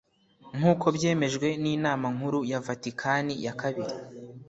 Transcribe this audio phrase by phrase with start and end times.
[0.57, 3.93] nk’uko byemejwe n’inama nkuru ya Vatikani ya kabiri